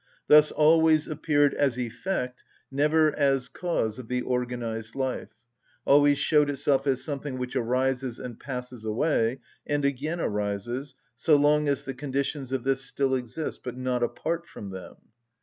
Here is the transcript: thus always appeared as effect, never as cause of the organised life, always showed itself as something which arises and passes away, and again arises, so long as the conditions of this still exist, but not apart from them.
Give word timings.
thus 0.27 0.51
always 0.51 1.07
appeared 1.07 1.53
as 1.53 1.77
effect, 1.77 2.43
never 2.71 3.15
as 3.15 3.47
cause 3.47 3.99
of 3.99 4.07
the 4.07 4.23
organised 4.23 4.95
life, 4.95 5.27
always 5.85 6.17
showed 6.17 6.49
itself 6.49 6.87
as 6.87 7.03
something 7.03 7.37
which 7.37 7.55
arises 7.55 8.17
and 8.17 8.39
passes 8.39 8.83
away, 8.83 9.39
and 9.67 9.85
again 9.85 10.19
arises, 10.19 10.95
so 11.15 11.35
long 11.35 11.67
as 11.67 11.85
the 11.85 11.93
conditions 11.93 12.51
of 12.51 12.63
this 12.63 12.83
still 12.83 13.13
exist, 13.13 13.59
but 13.63 13.77
not 13.77 14.01
apart 14.01 14.47
from 14.47 14.71
them. 14.71 14.95